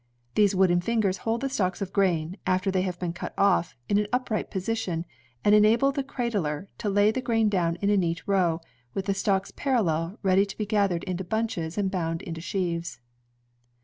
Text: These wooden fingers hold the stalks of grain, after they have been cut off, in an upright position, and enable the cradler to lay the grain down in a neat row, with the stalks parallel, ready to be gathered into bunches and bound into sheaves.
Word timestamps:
These 0.33 0.55
wooden 0.55 0.81
fingers 0.81 1.17
hold 1.29 1.41
the 1.41 1.49
stalks 1.49 1.79
of 1.79 1.93
grain, 1.93 2.35
after 2.47 2.71
they 2.71 2.81
have 2.81 2.97
been 2.97 3.13
cut 3.13 3.35
off, 3.37 3.75
in 3.87 3.99
an 3.99 4.07
upright 4.11 4.49
position, 4.49 5.05
and 5.45 5.53
enable 5.53 5.91
the 5.91 6.03
cradler 6.03 6.69
to 6.79 6.89
lay 6.89 7.11
the 7.11 7.21
grain 7.21 7.49
down 7.49 7.75
in 7.83 7.91
a 7.91 7.97
neat 7.97 8.23
row, 8.27 8.61
with 8.95 9.05
the 9.05 9.13
stalks 9.13 9.51
parallel, 9.55 10.17
ready 10.23 10.43
to 10.43 10.57
be 10.57 10.65
gathered 10.65 11.03
into 11.03 11.23
bunches 11.23 11.77
and 11.77 11.91
bound 11.91 12.23
into 12.23 12.41
sheaves. 12.41 12.99